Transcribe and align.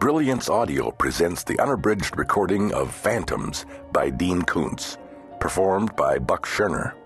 Brilliance 0.00 0.48
Audio 0.48 0.90
presents 0.92 1.44
the 1.44 1.58
unabridged 1.58 2.16
recording 2.16 2.72
of 2.72 2.90
Phantoms 2.90 3.66
by 3.92 4.08
Dean 4.08 4.40
Koontz, 4.40 4.96
performed 5.40 5.94
by 5.94 6.18
Buck 6.18 6.46
Schirner. 6.46 6.96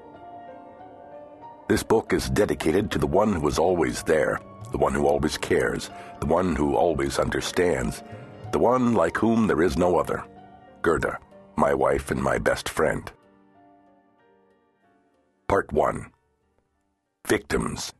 This 1.68 1.82
book 1.82 2.12
is 2.12 2.30
dedicated 2.30 2.92
to 2.92 3.00
the 3.00 3.06
one 3.08 3.32
who 3.32 3.48
is 3.48 3.58
always 3.58 4.04
there, 4.04 4.38
the 4.70 4.78
one 4.78 4.94
who 4.94 5.08
always 5.08 5.36
cares, 5.36 5.90
the 6.20 6.26
one 6.26 6.54
who 6.54 6.76
always 6.76 7.18
understands, 7.18 8.04
the 8.52 8.60
one 8.60 8.94
like 8.94 9.16
whom 9.16 9.48
there 9.48 9.62
is 9.62 9.76
no 9.76 9.98
other 9.98 10.24
Gerda, 10.80 11.18
my 11.56 11.74
wife 11.74 12.12
and 12.12 12.22
my 12.22 12.38
best 12.38 12.68
friend. 12.68 13.10
Part 15.48 15.72
1 15.72 16.12
Victims 17.26 17.92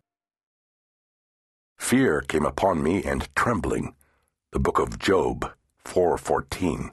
Fear 1.79 2.21
came 2.29 2.47
upon 2.47 2.81
me 2.81 3.03
and 3.03 3.29
trembling 3.35 3.97
the 4.55 4.61
book 4.61 4.79
of 4.79 5.01
Job 5.01 5.53
4:14. 5.85 6.93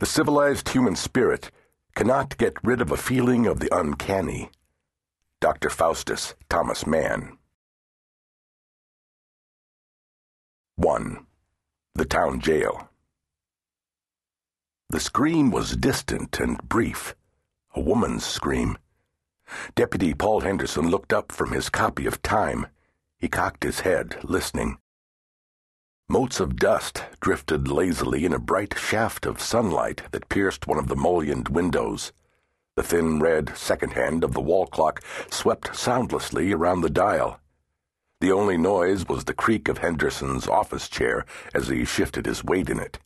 The 0.00 0.04
civilized 0.04 0.68
human 0.68 0.94
spirit 0.94 1.50
cannot 1.94 2.36
get 2.36 2.62
rid 2.62 2.82
of 2.82 2.92
a 2.92 2.98
feeling 2.98 3.46
of 3.46 3.58
the 3.58 3.74
uncanny. 3.74 4.50
Dr. 5.40 5.70
Faustus 5.70 6.34
Thomas 6.50 6.86
Mann. 6.86 7.38
1. 10.74 11.26
The 11.94 12.04
Town 12.04 12.38
Jail. 12.38 12.90
The 14.90 15.00
scream 15.00 15.50
was 15.50 15.78
distant 15.78 16.38
and 16.38 16.62
brief, 16.68 17.14
a 17.74 17.80
woman's 17.80 18.26
scream. 18.26 18.76
Deputy 19.74 20.12
Paul 20.12 20.40
Henderson 20.40 20.90
looked 20.90 21.14
up 21.14 21.32
from 21.32 21.52
his 21.52 21.70
copy 21.70 22.04
of 22.04 22.20
Time. 22.20 22.66
He 23.16 23.26
cocked 23.26 23.64
his 23.64 23.80
head, 23.80 24.18
listening. 24.22 24.76
Motes 26.08 26.38
of 26.38 26.54
dust 26.54 27.02
drifted 27.20 27.66
lazily 27.66 28.24
in 28.24 28.32
a 28.32 28.38
bright 28.38 28.78
shaft 28.78 29.26
of 29.26 29.40
sunlight 29.40 30.04
that 30.12 30.28
pierced 30.28 30.68
one 30.68 30.78
of 30.78 30.86
the 30.86 30.94
mullioned 30.94 31.48
windows. 31.48 32.12
The 32.76 32.84
thin 32.84 33.18
red 33.18 33.56
second 33.56 33.94
hand 33.94 34.22
of 34.22 34.32
the 34.32 34.40
wall 34.40 34.68
clock 34.68 35.02
swept 35.32 35.74
soundlessly 35.74 36.52
around 36.52 36.82
the 36.82 36.90
dial. 36.90 37.40
The 38.20 38.30
only 38.30 38.56
noise 38.56 39.08
was 39.08 39.24
the 39.24 39.34
creak 39.34 39.66
of 39.66 39.78
Henderson's 39.78 40.46
office 40.46 40.88
chair 40.88 41.26
as 41.52 41.66
he 41.66 41.84
shifted 41.84 42.24
his 42.24 42.44
weight 42.44 42.70
in 42.70 42.78
it. 42.78 43.00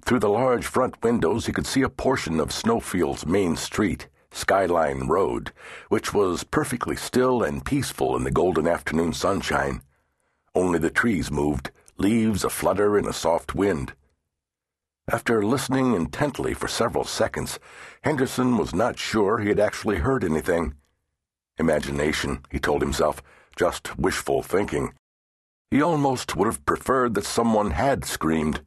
Through 0.00 0.20
the 0.20 0.30
large 0.30 0.64
front 0.64 1.02
windows 1.02 1.44
he 1.44 1.52
could 1.52 1.66
see 1.66 1.82
a 1.82 1.90
portion 1.90 2.40
of 2.40 2.50
Snowfield's 2.50 3.26
main 3.26 3.56
street, 3.56 4.08
Skyline 4.30 5.06
Road, 5.06 5.52
which 5.90 6.14
was 6.14 6.44
perfectly 6.44 6.96
still 6.96 7.42
and 7.42 7.62
peaceful 7.62 8.16
in 8.16 8.24
the 8.24 8.30
golden 8.30 8.66
afternoon 8.66 9.12
sunshine. 9.12 9.82
Only 10.54 10.78
the 10.78 10.88
trees 10.88 11.30
moved 11.30 11.72
leaves 11.98 12.44
aflutter 12.44 12.98
in 12.98 13.06
a 13.06 13.12
soft 13.12 13.54
wind. 13.54 13.94
After 15.08 15.44
listening 15.44 15.94
intently 15.94 16.52
for 16.52 16.66
several 16.66 17.04
seconds, 17.04 17.58
Henderson 18.02 18.56
was 18.58 18.74
not 18.74 18.98
sure 18.98 19.38
he 19.38 19.48
had 19.48 19.60
actually 19.60 19.98
heard 19.98 20.24
anything. 20.24 20.74
Imagination, 21.58 22.40
he 22.50 22.58
told 22.58 22.82
himself, 22.82 23.22
just 23.54 23.96
wishful 23.98 24.42
thinking. 24.42 24.94
He 25.70 25.80
almost 25.80 26.36
would 26.36 26.46
have 26.46 26.66
preferred 26.66 27.14
that 27.14 27.24
someone 27.24 27.70
had 27.70 28.04
screamed. 28.04 28.62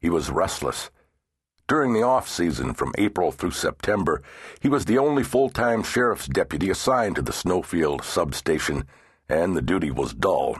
He 0.00 0.10
was 0.10 0.30
restless. 0.30 0.90
During 1.68 1.92
the 1.92 2.02
off 2.02 2.28
season 2.28 2.74
from 2.74 2.92
April 2.98 3.30
through 3.30 3.52
September, 3.52 4.22
he 4.60 4.68
was 4.68 4.86
the 4.86 4.98
only 4.98 5.22
full 5.22 5.48
time 5.48 5.82
sheriff's 5.82 6.26
deputy 6.26 6.70
assigned 6.70 7.16
to 7.16 7.22
the 7.22 7.32
Snowfield 7.32 8.02
substation, 8.02 8.84
and 9.28 9.56
the 9.56 9.62
duty 9.62 9.90
was 9.90 10.12
dull. 10.12 10.58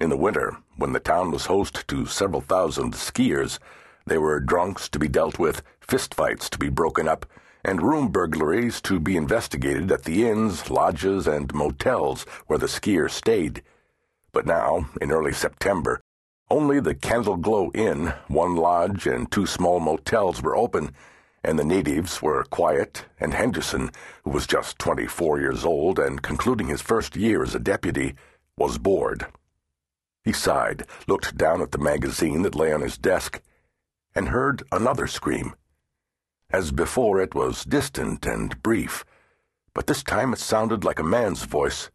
In 0.00 0.10
the 0.10 0.16
winter, 0.16 0.56
when 0.76 0.92
the 0.92 1.00
town 1.00 1.30
was 1.30 1.46
host 1.46 1.86
to 1.88 2.06
several 2.06 2.40
thousand 2.40 2.94
skiers, 2.94 3.58
there 4.06 4.20
were 4.20 4.40
drunks 4.40 4.88
to 4.88 4.98
be 4.98 5.08
dealt 5.08 5.38
with, 5.38 5.62
fistfights 5.86 6.48
to 6.50 6.58
be 6.58 6.68
broken 6.68 7.06
up, 7.06 7.26
and 7.64 7.82
room 7.82 8.08
burglaries 8.08 8.80
to 8.80 8.98
be 8.98 9.16
investigated 9.16 9.92
at 9.92 10.02
the 10.04 10.28
inns, 10.28 10.70
lodges, 10.70 11.26
and 11.26 11.54
motels 11.54 12.22
where 12.46 12.58
the 12.58 12.66
skier 12.66 13.08
stayed. 13.08 13.62
But 14.32 14.46
now, 14.46 14.88
in 15.00 15.12
early 15.12 15.32
September, 15.32 16.00
only 16.50 16.80
the 16.80 16.94
Candle 16.94 17.36
Glow 17.36 17.70
Inn, 17.72 18.12
one 18.28 18.56
lodge, 18.56 19.06
and 19.06 19.30
two 19.30 19.46
small 19.46 19.78
motels 19.80 20.42
were 20.42 20.56
open, 20.56 20.94
and 21.44 21.58
the 21.58 21.64
natives 21.64 22.20
were 22.20 22.44
quiet, 22.44 23.04
and 23.20 23.34
Henderson, 23.34 23.90
who 24.24 24.30
was 24.30 24.46
just 24.46 24.78
twenty 24.78 25.06
four 25.06 25.40
years 25.40 25.64
old 25.64 25.98
and 25.98 26.22
concluding 26.22 26.68
his 26.68 26.82
first 26.82 27.16
year 27.16 27.42
as 27.42 27.54
a 27.54 27.58
deputy, 27.58 28.14
was 28.56 28.78
bored. 28.78 29.26
He 30.24 30.32
sighed, 30.32 30.86
looked 31.06 31.36
down 31.36 31.60
at 31.62 31.72
the 31.72 31.78
magazine 31.78 32.42
that 32.42 32.54
lay 32.54 32.72
on 32.72 32.80
his 32.80 32.96
desk, 32.96 33.40
and 34.14 34.28
heard 34.28 34.62
another 34.70 35.06
scream. 35.06 35.54
As 36.50 36.70
before, 36.70 37.20
it 37.20 37.34
was 37.34 37.64
distant 37.64 38.26
and 38.26 38.62
brief, 38.62 39.04
but 39.74 39.86
this 39.86 40.02
time 40.02 40.32
it 40.32 40.38
sounded 40.38 40.84
like 40.84 40.98
a 40.98 41.04
man's 41.04 41.44
voice. 41.44 41.90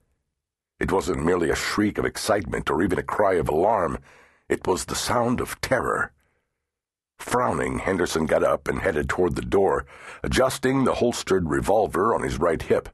It 0.80 0.92
wasn't 0.92 1.24
merely 1.24 1.50
a 1.50 1.56
shriek 1.56 1.98
of 1.98 2.06
excitement 2.06 2.70
or 2.70 2.82
even 2.82 3.00
a 3.00 3.04
cry 3.04 3.36
of 3.36 3.50
alarm, 3.50 4.00
it 4.50 4.66
was 4.66 4.86
the 4.86 4.96
sound 4.96 5.40
of 5.40 5.60
terror. 5.62 6.12
Frowning, 7.20 7.80
Henderson 7.80 8.26
got 8.26 8.44
up 8.44 8.68
and 8.68 8.80
headed 8.80 9.10
toward 9.10 9.36
the 9.36 9.42
door, 9.42 9.86
adjusting 10.24 10.84
the 10.84 10.96
holstered 10.96 11.50
revolver 11.50 12.14
on 12.14 12.24
his 12.24 12.40
right 12.40 12.62
hip. 12.62 12.90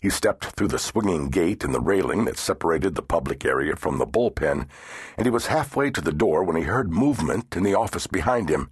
He 0.00 0.08
stepped 0.08 0.46
through 0.46 0.68
the 0.68 0.78
swinging 0.78 1.28
gate 1.28 1.62
in 1.62 1.72
the 1.72 1.80
railing 1.80 2.24
that 2.24 2.38
separated 2.38 2.94
the 2.94 3.02
public 3.02 3.44
area 3.44 3.76
from 3.76 3.98
the 3.98 4.06
bullpen, 4.06 4.66
and 5.18 5.26
he 5.26 5.30
was 5.30 5.48
halfway 5.48 5.90
to 5.90 6.00
the 6.00 6.12
door 6.12 6.42
when 6.42 6.56
he 6.56 6.62
heard 6.62 6.90
movement 6.90 7.54
in 7.54 7.62
the 7.64 7.74
office 7.74 8.06
behind 8.06 8.48
him. 8.48 8.70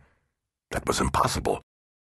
That 0.71 0.87
was 0.87 1.01
impossible. 1.01 1.61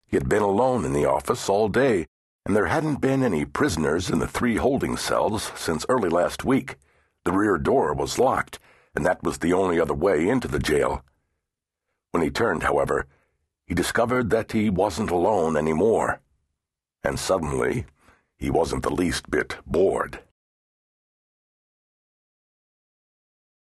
He 0.07 0.18
had 0.18 0.28
been 0.28 0.41
alone 0.41 0.84
in 0.84 0.94
the 0.94 1.06
office 1.06 1.47
all 1.47 1.69
day, 1.69 2.07
and 2.46 2.56
there 2.56 2.66
hadn't 2.66 3.02
been 3.02 3.23
any 3.23 3.46
prisoners 3.46 4.09
in 4.09 4.18
the 4.18 4.28
three 4.28 4.56
holding 4.56 4.97
cells 4.97 5.52
since 5.56 5.85
early 5.90 6.09
last 6.09 6.44
week. 6.44 6.78
The 7.23 7.31
rear 7.31 7.59
door 7.59 7.94
was 7.94 8.18
locked, 8.18 8.57
and 8.96 9.06
that 9.06 9.23
was 9.23 9.38
the 9.38 9.53
only 9.53 9.79
other 9.79 9.94
way 9.94 10.28
into 10.28 10.47
the 10.47 10.59
jail. 10.59 11.06
When 12.12 12.23
he 12.23 12.31
turned, 12.31 12.63
however, 12.63 13.06
he 13.66 13.75
discovered 13.75 14.31
that 14.31 14.52
he 14.52 14.69
wasn't 14.72 15.12
alone 15.12 15.56
any 15.56 15.73
more. 15.73 16.19
And 17.03 17.19
suddenly, 17.19 17.85
he 18.43 18.49
wasn't 18.49 18.83
the 18.83 18.93
least 18.93 19.31
bit 19.31 19.55
bored. 19.65 20.19